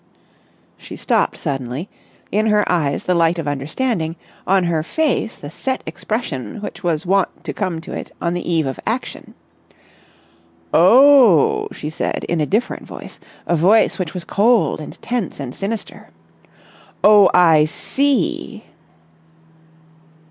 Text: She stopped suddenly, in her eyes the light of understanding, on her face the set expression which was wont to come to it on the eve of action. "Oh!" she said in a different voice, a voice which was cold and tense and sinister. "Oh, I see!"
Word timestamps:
She 0.79 0.95
stopped 0.95 1.37
suddenly, 1.37 1.87
in 2.31 2.47
her 2.47 2.63
eyes 2.67 3.03
the 3.03 3.13
light 3.13 3.37
of 3.37 3.47
understanding, 3.47 4.15
on 4.47 4.63
her 4.63 4.81
face 4.81 5.37
the 5.37 5.51
set 5.51 5.83
expression 5.85 6.59
which 6.59 6.83
was 6.83 7.05
wont 7.05 7.43
to 7.43 7.53
come 7.53 7.79
to 7.81 7.93
it 7.93 8.11
on 8.19 8.33
the 8.33 8.51
eve 8.51 8.65
of 8.65 8.79
action. 8.87 9.35
"Oh!" 10.73 11.67
she 11.71 11.91
said 11.91 12.23
in 12.23 12.41
a 12.41 12.47
different 12.47 12.81
voice, 12.87 13.19
a 13.45 13.55
voice 13.55 13.99
which 13.99 14.15
was 14.15 14.23
cold 14.23 14.81
and 14.81 14.99
tense 15.03 15.39
and 15.39 15.53
sinister. 15.53 16.09
"Oh, 17.03 17.29
I 17.31 17.65
see!" 17.65 18.63